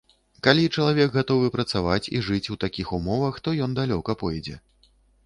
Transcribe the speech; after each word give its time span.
Калі 0.45 0.63
чалавек 0.77 1.09
гатовы 1.19 1.51
працаваць 1.55 2.07
і 2.19 2.21
жыць 2.29 2.51
у 2.55 2.57
такіх 2.63 2.87
умовах, 2.97 3.39
то 3.49 3.55
ён 3.67 3.71
далёка 3.81 4.17
пойдзе. 4.23 4.57